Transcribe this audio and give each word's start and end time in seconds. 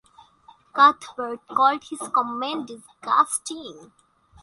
Cuthbert 0.73 1.47
called 1.47 1.83
his 1.91 1.99
comment 2.11 2.65
"disgusting". 2.69 3.91